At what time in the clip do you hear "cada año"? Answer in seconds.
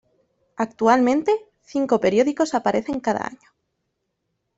3.01-3.49